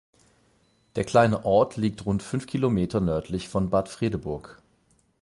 [0.95, 4.59] Der kleine Ort liegt rund fünf Kilometer nördlich von Bad Fredeburg.